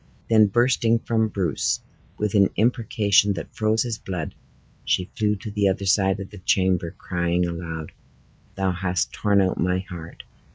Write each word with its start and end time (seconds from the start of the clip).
Then 0.31 0.47
bursting 0.47 0.97
from 0.97 1.27
Bruce, 1.27 1.79
with 2.17 2.33
an 2.33 2.49
imprecation 2.55 3.33
that 3.33 3.53
froze 3.55 3.83
his 3.83 3.99
blood, 3.99 4.33
she 4.83 5.11
flew 5.15 5.35
to 5.35 5.51
the 5.51 5.67
other 5.67 5.85
side 5.85 6.19
of 6.19 6.31
the 6.31 6.39
chamber, 6.39 6.95
crying 6.97 7.45
aloud, 7.45 7.91
"Thou 8.55 8.71
hast 8.71 9.13
torn 9.13 9.41
out 9.41 9.59
my 9.59 9.77
heart! 9.77 10.23